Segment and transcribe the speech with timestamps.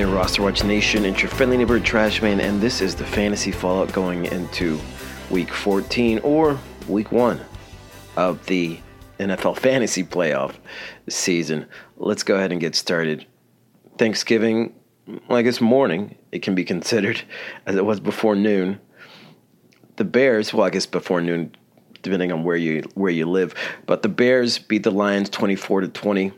[0.00, 1.04] There, Roster Watch Nation.
[1.04, 4.80] It's your friendly neighborhood trash man, and this is the fantasy fallout going into
[5.30, 7.38] week 14 or week one
[8.16, 8.78] of the
[9.18, 10.54] NFL fantasy playoff
[11.10, 11.66] season.
[11.98, 13.26] Let's go ahead and get started.
[13.98, 14.74] Thanksgiving,
[15.28, 17.20] well, I guess morning, it can be considered
[17.66, 18.80] as it was before noon.
[19.96, 21.54] The Bears, well, I guess before noon,
[22.00, 23.54] depending on where you where you live,
[23.84, 26.32] but the Bears beat the Lions 24 to 20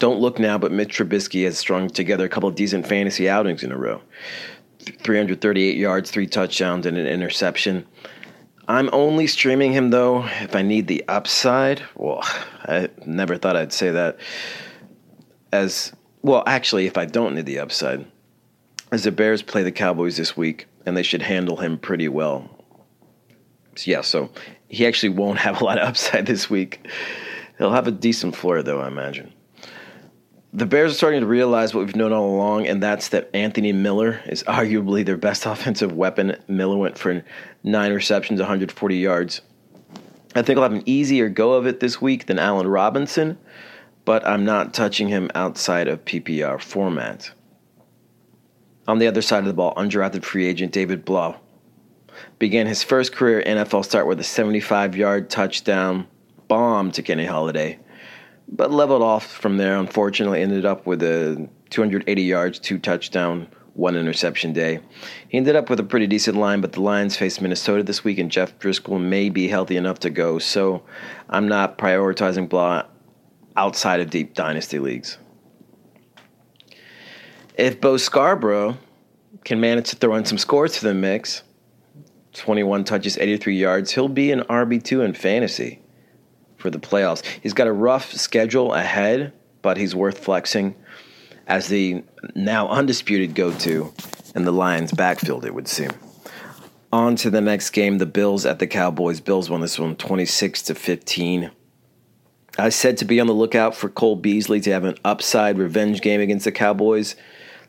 [0.00, 3.62] don't look now, but Mitch Trubisky has strung together a couple of decent fantasy outings
[3.62, 4.00] in a row
[4.80, 7.86] 338 yards, three touchdowns, and an interception.
[8.66, 11.82] I'm only streaming him, though, if I need the upside.
[11.96, 12.20] Well,
[12.62, 14.18] I never thought I'd say that.
[15.52, 18.06] As well, actually, if I don't need the upside,
[18.90, 22.48] as the Bears play the Cowboys this week, and they should handle him pretty well.
[23.76, 24.30] So, yeah, so
[24.68, 26.88] he actually won't have a lot of upside this week.
[27.58, 29.34] He'll have a decent floor, though, I imagine
[30.52, 33.72] the Bears are starting to realize what we've known all along, and that's that Anthony
[33.72, 36.36] Miller is arguably their best offensive weapon.
[36.48, 37.24] Miller went for
[37.62, 39.42] nine receptions, 140 yards.
[40.34, 43.38] I think I'll have an easier go of it this week than Allen Robinson,
[44.04, 47.30] but I'm not touching him outside of PPR format.
[48.88, 51.36] On the other side of the ball, undrafted free agent David Blough
[52.38, 56.06] began his first career NFL start with a 75 yard touchdown
[56.48, 57.78] bomb to Kenny Golladay
[58.50, 59.76] but leveled off from there.
[59.76, 64.80] Unfortunately, ended up with a 280 yards, two touchdown, one interception day.
[65.28, 68.18] He ended up with a pretty decent line, but the Lions face Minnesota this week,
[68.18, 70.38] and Jeff Driskel may be healthy enough to go.
[70.38, 70.82] So
[71.28, 72.86] I'm not prioritizing Blough
[73.56, 75.18] outside of deep dynasty leagues.
[77.56, 78.78] If Bo Scarborough
[79.44, 81.42] can manage to throw in some scores to the mix,
[82.32, 85.79] 21 touches, 83 yards, he'll be an RB2 in fantasy
[86.60, 87.24] for the playoffs.
[87.42, 89.32] He's got a rough schedule ahead,
[89.62, 90.74] but he's worth flexing
[91.50, 92.04] as the
[92.36, 93.92] now undisputed go to
[94.36, 95.90] in the Lions' backfield, it would seem.
[96.92, 99.20] On to the next game, the Bills at the Cowboys.
[99.20, 101.50] Bills won this one 26 to 15.
[102.58, 106.00] I said to be on the lookout for Cole Beasley to have an upside revenge
[106.02, 107.16] game against the Cowboys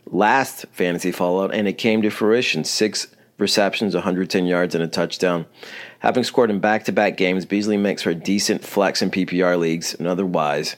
[0.05, 2.63] last fantasy fallout, and it came to fruition.
[2.63, 3.07] Six
[3.41, 5.45] receptions, 110 yards, and a touchdown.
[5.99, 9.59] Having scored in back to back games, Beasley makes for a decent flex in PPR
[9.59, 10.77] leagues and otherwise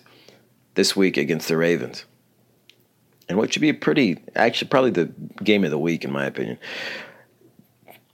[0.73, 2.05] this week against the Ravens.
[3.29, 5.13] And what should be a pretty, actually, probably the
[5.43, 6.57] game of the week, in my opinion.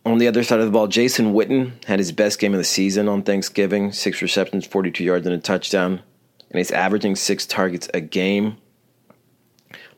[0.05, 2.63] On the other side of the ball, Jason Witten had his best game of the
[2.63, 6.01] season on Thanksgiving six receptions, 42 yards, and a touchdown.
[6.49, 8.57] And he's averaging six targets a game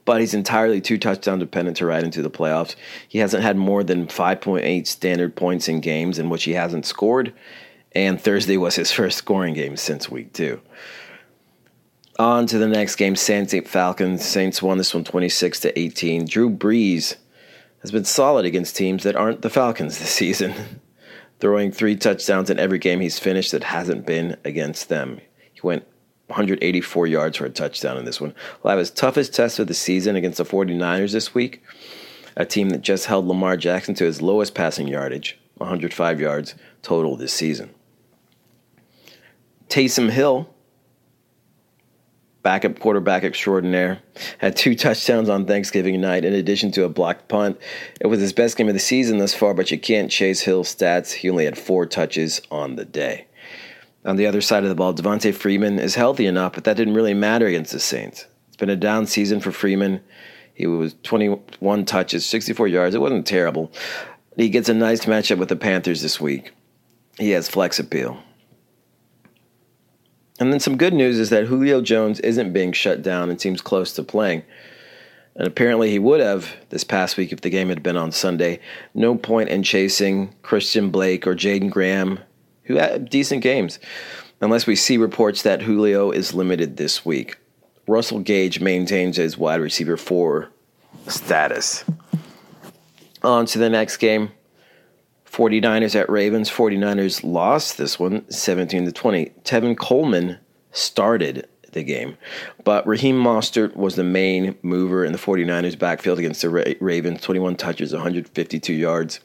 [0.06, 2.75] but he's entirely two touchdown dependent to ride into the playoffs.
[3.07, 7.34] He hasn't had more than 5.8 standard points in games in which he hasn't scored,
[7.94, 10.62] and Thursday was his first scoring game since week two.
[12.19, 14.24] On to the next game, Saints Falcons.
[14.24, 16.25] Saints won this one 26 to 18.
[16.25, 17.15] Drew Brees
[17.81, 20.54] has been solid against teams that aren't the Falcons this season,
[21.39, 25.19] throwing three touchdowns in every game he's finished that hasn't been against them.
[25.51, 25.88] He went
[26.31, 28.33] 184 yards for a touchdown in this one.
[28.63, 31.62] Will have his toughest test of the season against the 49ers this week,
[32.38, 37.18] a team that just held Lamar Jackson to his lowest passing yardage, 105 yards total
[37.18, 37.69] this season.
[39.68, 40.50] Taysom Hill,
[42.44, 44.01] backup quarterback extraordinaire,
[44.38, 47.60] had two touchdowns on Thanksgiving night in addition to a blocked punt.
[48.00, 50.74] It was his best game of the season thus far, but you can't chase Hill's
[50.74, 51.12] stats.
[51.12, 53.28] He only had four touches on the day.
[54.03, 56.95] On the other side of the ball, Devonta Freeman is healthy enough, but that didn't
[56.95, 58.25] really matter against the Saints.
[58.48, 60.01] It's been a down season for Freeman.
[60.53, 62.95] He was 21 touches, 64 yards.
[62.95, 63.71] It wasn't terrible.
[64.36, 66.51] He gets a nice matchup with the Panthers this week.
[67.18, 68.21] He has flex appeal.
[70.39, 73.62] And then some good news is that Julio Jones isn't being shut down and seems
[73.62, 74.44] close to playing.
[75.36, 78.59] And apparently he would have this past week if the game had been on Sunday.
[78.95, 82.19] No point in chasing Christian Blake or Jaeden Graham,
[82.71, 83.79] who had decent games,
[84.39, 87.38] unless we see reports that Julio is limited this week.
[87.88, 90.50] Russell Gage maintains his wide receiver four
[91.07, 91.83] status.
[93.23, 94.31] On to the next game.
[95.25, 96.50] 49ers at Ravens.
[96.50, 99.31] 49ers lost this one 17 to 20.
[99.44, 100.39] Tevin Coleman
[100.71, 102.18] started the game,
[102.65, 107.21] but Raheem Mostert was the main mover in the 49ers backfield against the Ravens.
[107.21, 109.21] 21 touches, 152 yards,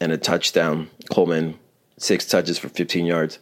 [0.00, 0.90] and a touchdown.
[1.10, 1.56] Coleman,
[2.00, 3.38] six touches for 15 yards.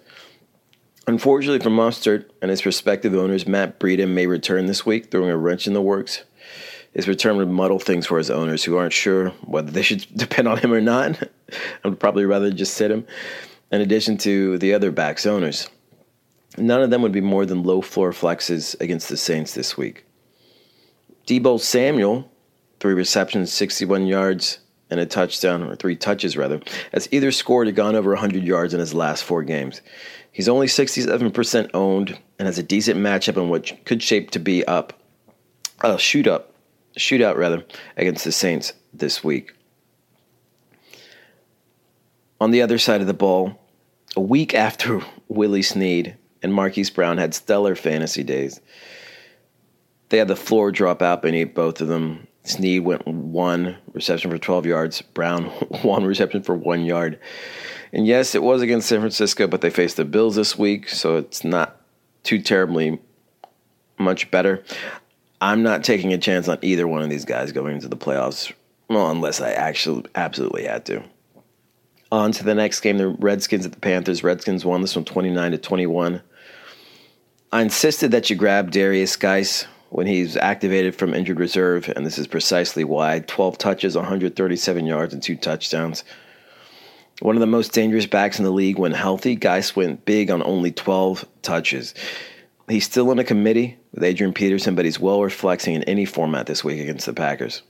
[1.07, 5.37] Unfortunately for Mostert and his prospective owners, Matt Breida may return this week, throwing a
[5.39, 6.25] wrench in the works.
[6.93, 10.49] His return would muddle things for his owners who aren't sure whether they should depend
[10.49, 11.29] on him or not.
[11.85, 13.07] I'd probably rather just sit him,
[13.71, 15.69] in addition to the other backs' owners.
[16.59, 20.05] None of them would be more than low floor flexes against the Saints this week.
[21.27, 22.31] Deebo Samuel,
[22.81, 24.59] three receptions, 61 yards,
[24.90, 26.61] and a touchdown, or three touches rather,
[26.93, 29.81] has either scored or gone over 100 yards in his last four games.
[30.32, 34.64] He's only 67% owned and has a decent matchup in what could shape to be
[34.67, 34.93] up,
[35.82, 36.55] a uh, shoot up,
[36.96, 37.64] shootout rather,
[37.96, 39.52] against the Saints this week.
[42.40, 43.61] On the other side of the ball,
[44.17, 48.61] a week after Willie Snead and Marquise Brown had stellar fantasy days,
[50.08, 52.28] they had the floor drop out beneath both of them.
[52.49, 55.45] Snead went one reception for 12 yards, Brown
[55.83, 57.19] one reception for one yard.
[57.93, 61.17] And yes, it was against San Francisco, but they faced the Bills this week, so
[61.17, 61.81] it's not
[62.23, 62.99] too terribly
[63.99, 64.62] much better.
[65.41, 68.53] I'm not taking a chance on either one of these guys going into the playoffs,
[68.89, 71.03] well, unless I actually absolutely had to.
[72.11, 74.25] On to the next game, the Redskins at the Panthers.
[74.25, 76.23] Redskins won this one 29 to 21.
[77.53, 82.19] I insisted that you grab Derrius Guice when he's activated from injured reserve, and this
[82.19, 83.20] is precisely why.
[83.20, 86.05] 12 touches, 137 yards, and two touchdowns.
[87.20, 89.35] One of the most dangerous backs in the league when healthy.
[89.35, 91.94] Guice went big on only 12 touches.
[92.69, 96.05] He's still in a committee with Adrian Peterson, but he's well worth flexing in any
[96.05, 97.62] format this week against the Packers.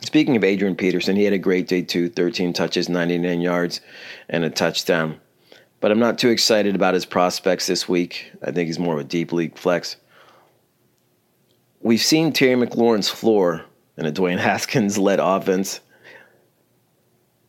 [0.00, 3.80] Speaking of Adrian Peterson, he had a great day too 13 touches, 99 yards,
[4.28, 5.20] and a touchdown.
[5.80, 8.32] But I'm not too excited about his prospects this week.
[8.42, 9.96] I think he's more of a deep league flex.
[11.80, 13.64] We've seen Terry McLaurin's floor
[13.96, 15.80] in a Dwayne Haskins led offense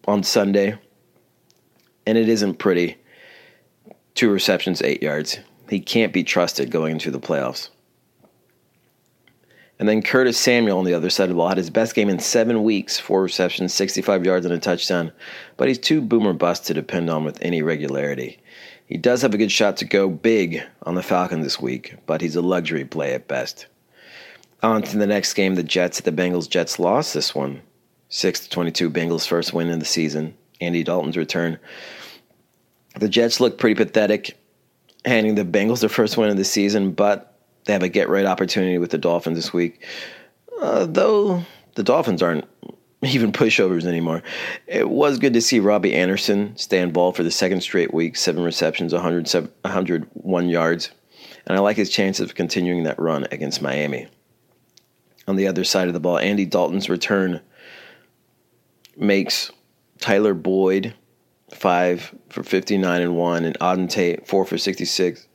[0.08, 0.78] on Sunday,
[2.06, 2.98] and it isn't pretty.
[4.14, 5.40] Two receptions, eight yards.
[5.68, 7.70] He can't be trusted going into the playoffs.
[9.80, 12.10] And then Curtis Samuel on the other side of the ball had his best game
[12.10, 15.12] in seven weeks, four receptions, 65 yards, and a touchdown.
[15.58, 18.40] But he's too boomer bust to depend on with any regularity.
[18.86, 22.22] He does have a good shot to go big on the Falcons this week, but
[22.22, 23.68] he's a luxury play at best.
[24.62, 26.50] On to the next game, the Jets at the Bengals.
[26.50, 27.62] Jets lost this one,
[28.10, 28.90] 6 to 22.
[28.90, 30.36] Bengals' first win in the season.
[30.60, 31.58] Andy Dalton's return.
[33.00, 34.38] The Jets look pretty pathetic,
[35.06, 38.26] handing the Bengals their first win of the season, but they have a get right
[38.26, 39.86] opportunity with the Dolphins this week.
[40.60, 41.44] Uh, though
[41.76, 42.46] the Dolphins aren't
[43.04, 44.22] even pushovers anymore.
[44.68, 48.44] It was good to see Robbie Anderson stand ball for the second straight week, seven
[48.44, 50.92] receptions, 101 yards.
[51.48, 54.08] And I like his chances of continuing that run against Miami.
[55.30, 57.40] On the other side of the ball, Andy Dalton's return
[58.98, 59.52] makes
[60.00, 60.96] Tyler Boyd
[61.54, 65.28] five for 59 and one, and Auden Tate four for 66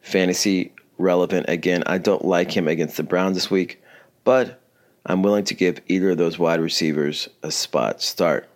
[0.00, 1.46] fantasy relevant.
[1.48, 3.82] Again, I don't like him against the Browns this week,
[4.22, 4.62] but
[5.04, 8.48] I'm willing to give either of those wide receivers a spot start.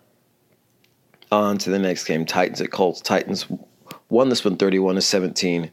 [1.33, 3.01] On to the next game Titans at Colts.
[3.01, 3.45] Titans
[4.07, 5.69] won this one 31 to 17.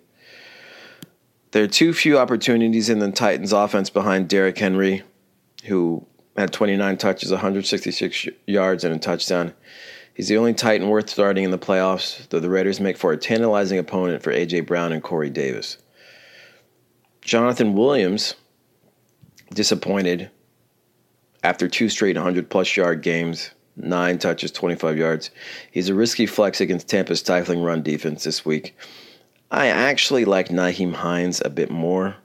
[1.55, 5.05] There are too few opportunities in the Titans offense behind Derrick Henry,
[5.67, 6.05] who
[6.37, 9.55] had 29 touches, 166 yards, and a touchdown.
[10.15, 13.17] He's the only Titan worth starting in the playoffs, though the Raiders make for a
[13.17, 14.63] tantalizing opponent for A.J.
[14.63, 15.79] Brown and Corey Davis.
[17.21, 18.35] Jonathan Williams
[19.51, 20.33] disappointed
[21.45, 25.31] after two straight 100 plus yard games, nine touches, 25 yards.
[25.71, 28.77] He's a risky flex against Tampa's stifling run defense this week.
[29.55, 32.17] I actually like Nyheim Hines a bit more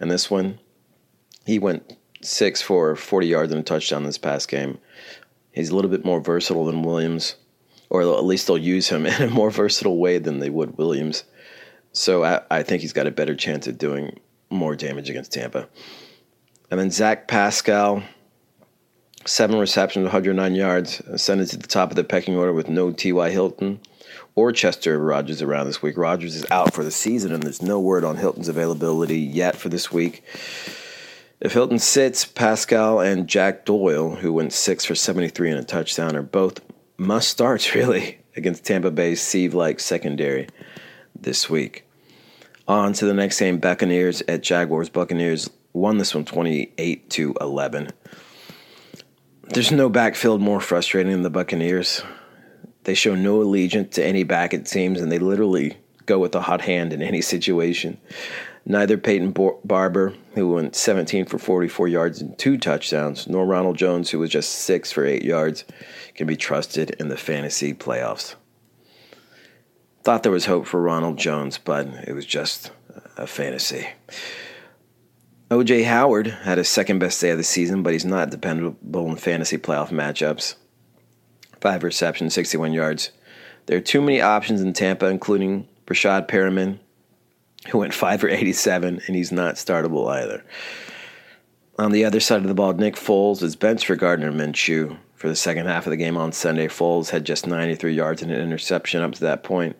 [0.00, 0.58] in this one.
[1.44, 4.78] He went six for 40 yards and a touchdown this past game.
[5.52, 7.36] He's a little bit more versatile than Williams.
[7.90, 11.24] or at least they'll use him in a more versatile way than they would Williams.
[11.92, 14.18] So I, I think he's got a better chance of doing
[14.48, 15.68] more damage against Tampa.
[16.70, 18.02] And then Zach Pascal,
[19.26, 23.28] seven receptions, 109 yards, ascended to the top of the pecking order with no T.Y.
[23.28, 23.80] Hilton
[24.34, 25.96] or Chester Rogers around this week.
[25.96, 29.68] Rogers is out for the season, and there's no word on Hilton's availability yet for
[29.68, 30.22] this week.
[31.40, 36.14] If Hilton sits, Pascal and Jack Doyle, who went six for 73 and a touchdown,
[36.14, 36.60] are both
[36.98, 40.48] must starts, really, against Tampa Bay's Steve like secondary
[41.18, 41.86] this week.
[42.68, 44.90] On to the next game, Buccaneers at Jaguars.
[44.90, 47.90] Buccaneers won this one 28 to 11.
[49.48, 52.02] There's no backfield more frustrating than the Buccaneers.
[52.90, 56.40] They show no allegiance to any back, it seems, and they literally go with a
[56.40, 58.00] hot hand in any situation.
[58.66, 59.32] Neither Peyton
[59.64, 64.30] Barber, who went 17 for 44 yards and two touchdowns, nor Ronald Jones, who was
[64.30, 65.64] just 6 for 8 yards,
[66.16, 68.34] can be trusted in the fantasy playoffs.
[70.02, 72.72] Thought there was hope for Ronald Jones, but it was just
[73.16, 73.86] a fantasy.
[75.48, 79.14] OJ Howard had his second best day of the season, but he's not dependable in
[79.14, 80.56] fantasy playoff matchups.
[81.60, 83.10] Five receptions, 61 yards.
[83.66, 86.78] There are too many options in Tampa, including Breshad Perriman,
[87.68, 90.44] who went 5 for 87, and he's not startable either.
[91.78, 95.28] On the other side of the ball, Nick Foles is benched for Gardner Minshew for
[95.28, 96.66] the second half of the game on Sunday.
[96.66, 99.76] Foles had just 93 yards and an interception up to that point.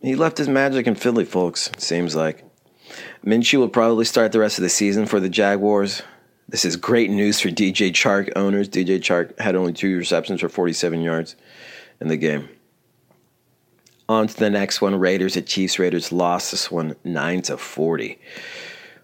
[0.00, 2.44] He left his magic in Philly, folks, seems like.
[3.24, 6.02] Minshew will probably start the rest of the season for the Jaguars.
[6.52, 8.68] This is great news for DJ Chark owners.
[8.68, 11.34] DJ Chark had only two receptions for 47 yards
[11.98, 12.46] in the game.
[14.06, 14.94] On to the next one.
[14.96, 15.78] Raiders at Chiefs.
[15.78, 18.18] Raiders lost this one 9 to 40.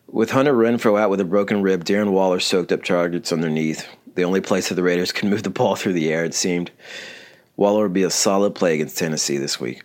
[0.09, 3.89] With Hunter Renfrow out with a broken rib, Darren Waller soaked up targets underneath.
[4.15, 6.71] The only place that the Raiders can move the ball through the air, it seemed.
[7.57, 9.83] Waller would be a solid play against Tennessee this week.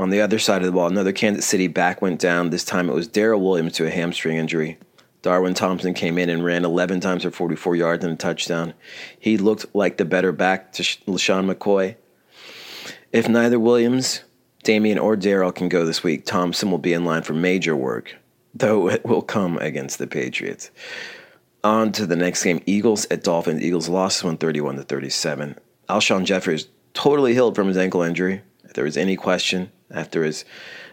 [0.00, 2.50] On the other side of the ball, another Kansas City back went down.
[2.50, 4.78] This time it was Darrel Williams to a hamstring injury.
[5.22, 8.74] Darwin Thompson came in and ran 11 times for 44 yards and a touchdown.
[9.18, 11.94] He looked like the better back to LeSean McCoy.
[13.12, 14.22] If neither Williams,
[14.64, 18.16] Damien, or Darrel can go this week, Thompson will be in line for major work,
[18.52, 20.70] though it will come against the Patriots.
[21.62, 23.62] On to the next game Eagles at Dolphins.
[23.62, 25.56] Eagles lost 131 to 37.
[25.88, 26.60] Alshon Jeffery
[26.94, 28.42] totally healed from his ankle injury.
[28.64, 30.44] If there was any question, after his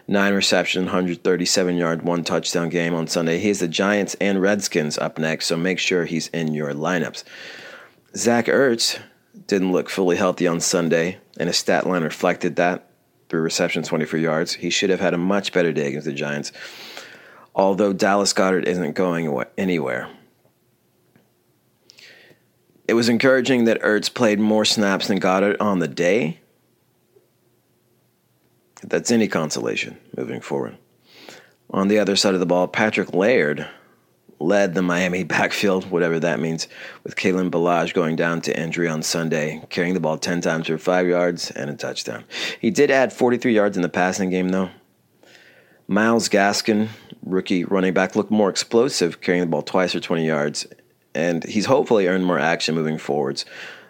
[0.06, 3.38] nine reception, 137 yard, one touchdown game on Sunday.
[3.38, 7.24] He has the Giants and Redskins up next, so make sure he's in your lineups.
[8.16, 8.98] Zach Ertz
[9.46, 12.86] didn't look fully healthy on Sunday, and his stat line reflected that.
[13.28, 14.54] Three receptions, 24 yards.
[14.54, 16.50] He should have had a much better day against the Giants,
[17.54, 20.08] although Dallas Goedert isn't going anywhere.
[22.88, 26.39] It was encouraging that Ertz played more snaps than Goddard on the day,
[28.82, 30.76] that's any consolation moving forward.
[31.70, 33.68] On the other side of the ball, Patrick Laird
[34.40, 36.66] led the Miami backfield, whatever that means,
[37.04, 40.78] with Kalen Ballage going down to injury on Sunday, carrying the ball 10 times for
[40.78, 42.24] five yards and a touchdown.
[42.60, 44.70] He did add 43 yards in the passing game, though.
[45.86, 46.88] Myles Gaskin,
[47.24, 50.66] rookie running back, looked more explosive, carrying the ball twice for 20 yards,
[51.14, 53.44] and he's hopefully earned more action moving forwards,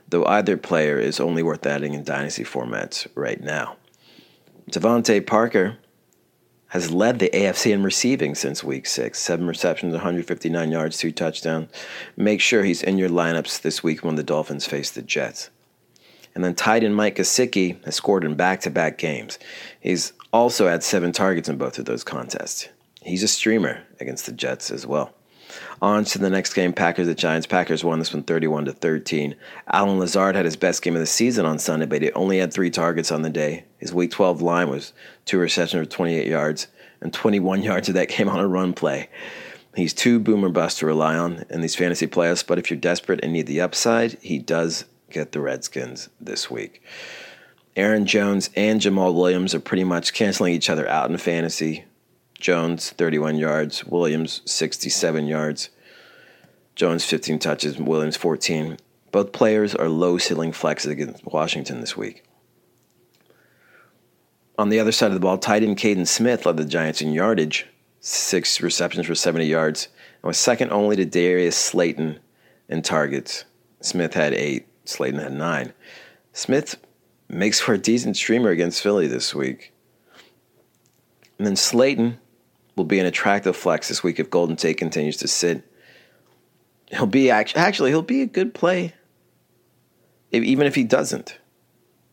[0.08, 3.76] though either player is only worth adding in dynasty formats right now.
[4.70, 5.78] DeVante Parker
[6.68, 9.18] has led the AFC in receiving since week six.
[9.18, 11.68] Seven receptions, 159 yards, two touchdowns.
[12.16, 15.50] Make sure he's in your lineups this week when the Dolphins face the Jets.
[16.34, 19.38] And then tight end Mike Gesicki has scored in back to back games.
[19.80, 22.68] He's also had seven targets in both of those contests.
[23.02, 25.12] He's a streamer against the Jets as well.
[25.82, 27.46] On to the next game, Packers at Giants.
[27.46, 29.34] Packers won this one 31 to 13.
[29.72, 32.52] Allen Lazard had his best game of the season on Sunday, but he only had
[32.52, 33.64] three targets on the day.
[33.78, 34.92] His week 12 line was
[35.24, 36.66] two receptions for 28 yards,
[37.00, 39.08] and 21 yards of that came on a run play.
[39.74, 43.20] He's too boomer bust to rely on in these fantasy playoffs, but if you're desperate
[43.22, 46.82] and need the upside, he does get the Redskins this week.
[47.76, 51.84] Aaron Jones and Jamaal Williams are pretty much canceling each other out in fantasy.
[52.40, 53.84] Jones, 31 yards.
[53.84, 55.70] Williams, 67 yards.
[56.74, 57.78] Jones, 15 touches.
[57.78, 58.78] Williams, 14.
[59.12, 62.24] Both players are low ceiling flexes against Washington this week.
[64.58, 67.12] On the other side of the ball, tight end Kaden Smith led the Giants in
[67.12, 67.66] yardage,
[68.00, 69.88] six receptions for 70 yards,
[70.22, 72.18] and was second only to Darius Slayton
[72.68, 73.44] in targets.
[73.80, 75.72] Smith had eight, Slayton had nine.
[76.32, 76.76] Smith
[77.28, 79.72] makes for a decent streamer against Philly this week.
[81.38, 82.18] And then Slayton
[82.80, 85.64] will be an attractive flex this week if Golden Tate continues to sit.
[86.90, 88.94] He'll be actually, actually he'll be a good play
[90.32, 91.38] even if he doesn't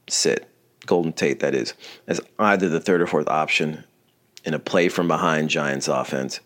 [0.10, 0.48] sit,
[0.86, 1.74] Golden Tate, that is,
[2.08, 3.84] as either the third or fourth option
[4.44, 6.40] in a play from behind Giants offense.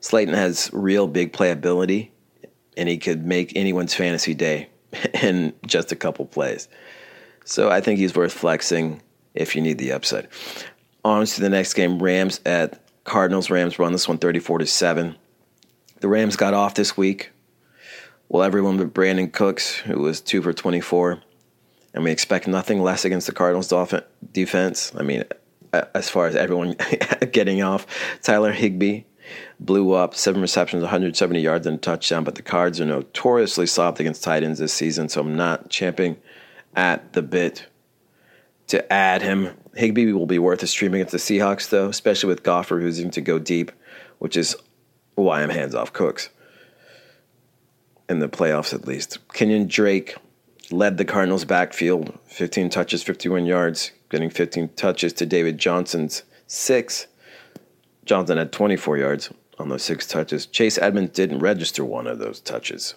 [0.00, 2.10] Slayton has real big playability,
[2.76, 4.68] and he could make anyone's fantasy day
[5.22, 6.68] in just a couple plays.
[7.44, 9.00] So I think he's worth flexing
[9.34, 10.28] if you need the upside.
[11.04, 13.48] On to the next game, Rams at Cardinals.
[13.50, 15.16] Rams run this one 34 to 7.
[16.00, 17.30] The Rams got off this week.
[18.28, 21.22] Well, everyone but Brandin Cooks, who was 2 for 24.
[21.94, 23.72] And we expect nothing less against the Cardinals
[24.32, 24.92] defense.
[24.94, 25.24] I mean,
[25.72, 26.76] as far as everyone
[27.32, 27.86] getting off,
[28.22, 29.04] Tyler Higbee
[29.58, 32.24] blew up seven receptions, 170 yards, and a touchdown.
[32.24, 36.16] But the Cards are notoriously soft against tight ends this season, so I'm not champing
[36.74, 37.66] at the bit
[38.68, 39.56] to add him.
[39.76, 43.20] Higbee will be worth a stream against the Seahawks, though, especially with Goff refusing to
[43.20, 43.72] go deep,
[44.18, 44.56] which is
[45.14, 46.30] why I'm hands off Cooks
[48.08, 49.18] in the playoffs at least.
[49.28, 50.16] Kenyan Drake
[50.70, 57.06] led the Cardinals' backfield, 15 touches, 51 yards, getting 15 touches to David Johnson's six.
[58.04, 60.46] Johnson had 24 yards on those six touches.
[60.46, 62.94] Chase Edmonds didn't register one of those touches,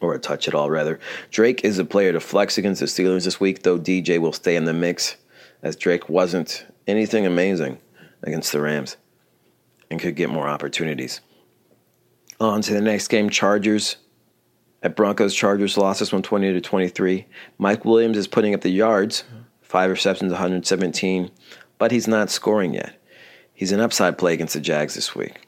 [0.00, 0.98] or a touch at all, rather.
[1.30, 4.56] Drake is a player to flex against the Steelers this week, though DJ will stay
[4.56, 5.16] in the mix,
[5.62, 7.78] as Drake wasn't anything amazing
[8.22, 8.96] against the Rams
[9.90, 11.20] and could get more opportunities.
[12.40, 13.96] On to the next game Chargers
[14.82, 15.34] at Broncos.
[15.34, 17.26] Chargers lost this one 20 to 23.
[17.58, 19.24] Mike Williams is putting up the yards,
[19.62, 21.30] five receptions, 117,
[21.78, 23.00] but he's not scoring yet.
[23.54, 25.46] He's an upside play against the Jags this week.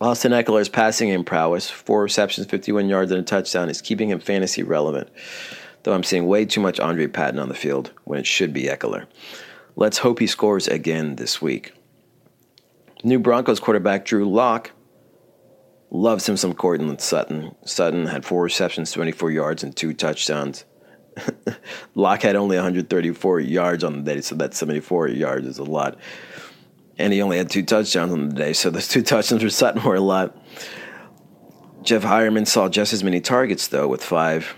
[0.00, 4.20] Austin Ekeler's passing game prowess, four receptions, 51 yards, and a touchdown, is keeping him
[4.20, 5.08] fantasy relevant,
[5.86, 8.64] though I'm seeing way too much Andre Patton on the field when it should be
[8.64, 9.06] Ekeler.
[9.76, 11.74] Let's hope he scores again this week.
[13.04, 14.72] New Broncos quarterback Drew Lock
[15.92, 17.54] loves him some Courtland Sutton.
[17.64, 20.64] Sutton had four receptions, 24 yards, and two touchdowns.
[21.94, 25.96] Lock had only 134 yards on the day, so that 74 yards is a lot.
[26.98, 29.84] And he only had two touchdowns on the day, so those two touchdowns for Sutton
[29.84, 30.36] were a lot.
[31.84, 34.56] Jeff Heuerman saw just as many targets, though, with five,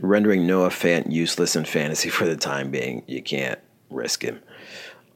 [0.00, 3.02] rendering Noah Fant useless in fantasy for the time being.
[3.06, 3.58] You can't
[3.90, 4.40] risk him.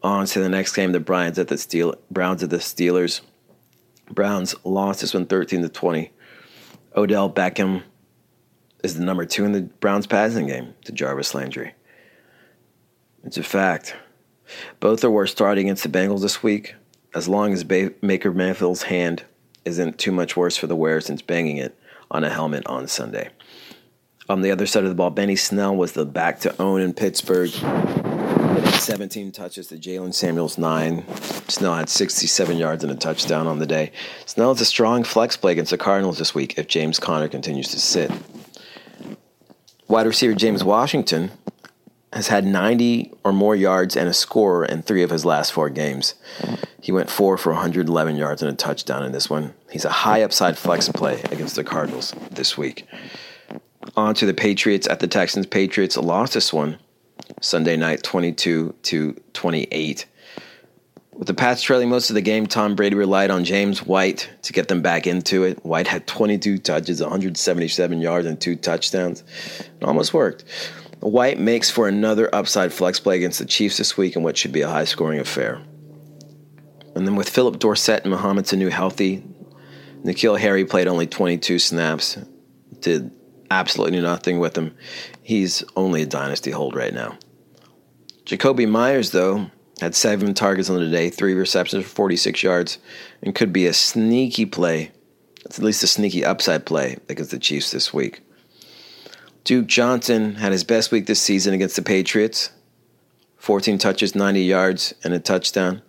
[0.02, 3.22] On to the next game, the Browns at the Steel Browns at the Steelers.
[4.10, 6.12] Browns lost this one 13 to 20.
[6.96, 7.82] Odell Beckham
[8.84, 11.74] is the number two in the Browns passing game to Jarvis Landry.
[13.24, 13.96] It's a fact.
[14.78, 16.76] Both are worth starting against the Bengals this week,
[17.14, 19.24] as long as Baker Mayfield's hand
[19.64, 21.76] isn't too much worse for the wearer since banging it
[22.10, 23.30] on a helmet on Sunday.
[24.28, 26.94] On the other side of the ball, Benny Snell was the back to own in
[26.94, 27.50] Pittsburgh.
[27.50, 31.04] 17 touches to Jaylen Samuels, 9.
[31.48, 33.92] Snell had 67 yards and a touchdown on the day.
[34.24, 37.68] Snell is a strong flex play against the Cardinals this week if James Conner continues
[37.68, 38.10] to sit.
[39.86, 41.30] Wide receiver James Washington
[42.12, 45.70] has had 90 or more yards and a score in three of his last four
[45.70, 46.14] games.
[46.80, 49.54] He went four for 111 yards and a touchdown in this one.
[49.70, 52.88] He's a high upside flex play against the Cardinals this week.
[53.94, 55.46] On to the Patriots at the Texans.
[55.46, 56.78] Patriots lost this one
[57.40, 60.06] Sunday night 22 to 28.
[61.12, 64.52] With the Pats trailing most of the game, Tom Brady relied on James White to
[64.52, 65.64] get them back into it.
[65.64, 69.24] White had 22 touches, 177 yards, and two touchdowns.
[69.58, 70.44] It almost worked.
[71.00, 74.52] White makes for another upside flex play against the Chiefs this week in what should
[74.52, 75.62] be a high scoring affair.
[76.94, 79.22] And then with Phillip Dorsett and Mohamed Sanu healthy,
[80.04, 82.18] N'Keal Harry played only 22 snaps,
[82.80, 83.10] did
[83.50, 84.76] absolutely nothing with him.
[85.22, 87.18] He's only a dynasty hold right now.
[88.24, 92.78] Jakobi Meyers, though, had seven targets on the day, three receptions for 46 yards,
[93.22, 94.90] and could be a sneaky play.
[95.44, 98.22] That's at least a sneaky upside play against the Chiefs this week.
[99.44, 102.50] Duke Johnson had his best week this season against the Patriots
[103.36, 105.82] 14 touches, 90 yards, and a touchdown.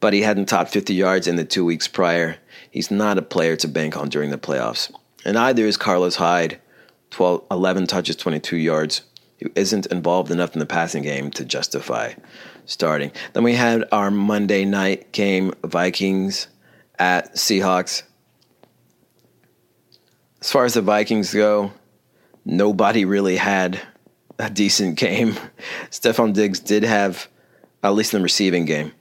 [0.00, 2.38] But he hadn't topped 50 yards in the two weeks prior.
[2.68, 4.92] He's not a player to bank on during the playoffs.
[5.24, 6.60] And either is Carlos Hyde,
[7.16, 9.00] 12, 11 touches, 22 yards,
[9.40, 12.12] who isn't involved enough in the passing game to justify
[12.66, 13.10] starting.
[13.32, 16.48] Then we had our Monday night game Vikings
[16.98, 18.02] at Seahawks.
[20.42, 21.72] As far as the Vikings go,
[22.44, 23.80] nobody really had
[24.38, 25.36] a decent game.
[25.90, 27.28] Stefon Diggs did have,
[27.82, 28.92] at least in the receiving game,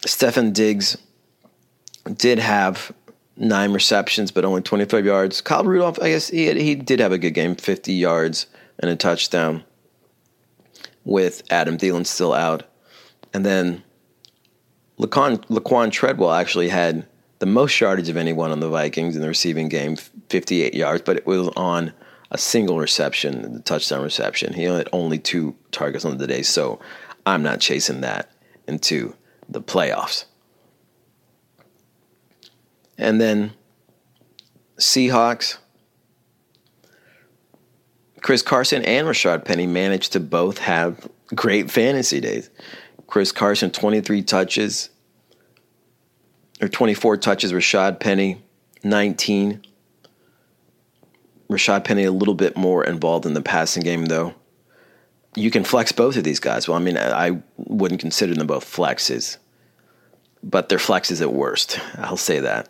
[0.00, 0.98] Stefon Diggs
[2.18, 2.92] did have
[3.36, 5.40] nine receptions, but only 25 yards.
[5.40, 8.46] Kyle Rudolph, I guess he, he did have a good game, 50 yards
[8.78, 9.64] and a touchdown
[11.04, 12.64] with Adam Thielen still out.
[13.34, 13.82] And then
[14.98, 17.06] Laquon, Laquon Treadwell actually had
[17.38, 19.96] the most yardage of anyone on the Vikings in the receiving game,
[20.28, 21.92] 58 yards, but it was on
[22.30, 24.52] a single reception, the touchdown reception.
[24.52, 26.80] He had only two targets on the day, so
[27.26, 28.30] I'm not chasing that
[28.68, 29.14] into
[29.48, 30.24] the playoffs.
[33.02, 33.52] And then
[34.78, 35.58] Seahawks.
[38.20, 42.48] Chris Carson and Rashaad Penny managed to both have great fantasy days.
[43.08, 44.90] Chris Carson, 23 touches,
[46.60, 47.52] or 24 touches.
[47.52, 48.40] Rashaad Penny,
[48.84, 49.60] 19.
[51.50, 54.34] Rashaad Penny a little bit more involved in the passing game, though.
[55.34, 56.68] You can flex both of these guys.
[56.68, 59.38] Well, I mean, I wouldn't consider them both flexes,
[60.44, 61.80] but they're flexes at worst.
[61.98, 62.68] I'll say that.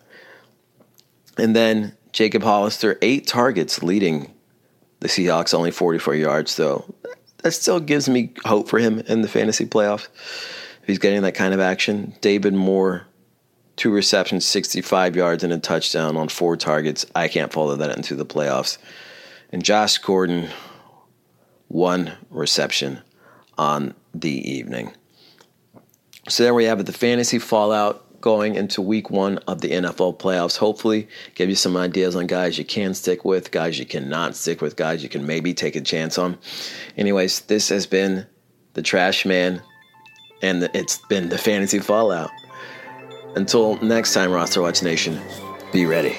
[1.39, 4.33] And then Jacob Hollister, eight targets leading
[5.01, 6.95] the Seahawks, only 44 yards, though.
[7.39, 10.09] That still gives me hope for him in the fantasy playoffs.
[10.83, 12.15] If he's getting that kind of action.
[12.21, 13.07] David Moore,
[13.77, 17.07] two receptions, 65 yards, and a touchdown on four targets.
[17.15, 18.79] I can't follow that into the playoffs.
[19.51, 20.49] And Josh Gordon,
[21.69, 23.01] one reception
[23.59, 24.93] on the evening.
[26.29, 30.19] So there we have it the fantasy fallout going into week one of the NFL
[30.19, 30.57] playoffs.
[30.57, 34.63] Hopefully, give you some ideas on guys you can stick with, guys you cannot stick
[34.63, 36.39] with, guys you can maybe take a chance on.
[36.97, 38.27] Anyways, this has been
[38.73, 39.61] the Trash Man,
[40.41, 42.31] and it's been the fantasy fallout.
[43.37, 45.21] Until next time, Roster Watch Nation,
[45.73, 46.17] be ready.